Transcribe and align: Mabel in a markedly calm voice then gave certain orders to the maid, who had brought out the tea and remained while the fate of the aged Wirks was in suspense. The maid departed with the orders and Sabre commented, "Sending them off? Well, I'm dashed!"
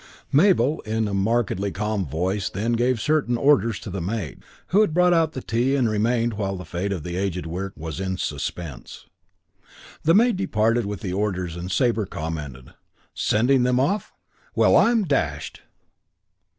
Mabel 0.31 0.79
in 0.81 1.07
a 1.07 1.13
markedly 1.13 1.69
calm 1.69 2.07
voice 2.07 2.49
then 2.49 2.73
gave 2.73 2.99
certain 2.99 3.37
orders 3.37 3.77
to 3.81 3.91
the 3.91 4.01
maid, 4.01 4.41
who 4.69 4.81
had 4.81 4.95
brought 4.95 5.13
out 5.13 5.33
the 5.33 5.43
tea 5.43 5.75
and 5.75 5.87
remained 5.87 6.33
while 6.33 6.55
the 6.57 6.65
fate 6.65 6.91
of 6.91 7.03
the 7.03 7.15
aged 7.15 7.45
Wirks 7.45 7.77
was 7.77 7.99
in 7.99 8.17
suspense. 8.17 9.05
The 10.01 10.15
maid 10.15 10.37
departed 10.37 10.87
with 10.87 11.01
the 11.01 11.13
orders 11.13 11.55
and 11.55 11.69
Sabre 11.71 12.07
commented, 12.07 12.73
"Sending 13.13 13.61
them 13.61 13.79
off? 13.79 14.11
Well, 14.55 14.75
I'm 14.75 15.03
dashed!" 15.03 15.61